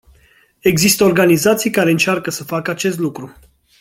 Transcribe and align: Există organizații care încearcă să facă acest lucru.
Există 0.59 1.03
organizații 1.03 1.69
care 1.69 1.91
încearcă 1.91 2.29
să 2.31 2.43
facă 2.43 2.71
acest 2.71 2.99
lucru. 2.99 3.35